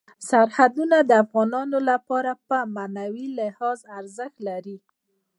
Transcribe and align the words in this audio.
سرحدونه 0.29 0.97
د 1.09 1.11
افغانانو 1.23 1.77
لپاره 1.89 2.31
په 2.47 2.57
معنوي 2.75 3.27
لحاظ 3.39 3.79
ارزښت 3.99 4.35
لري. 4.47 4.77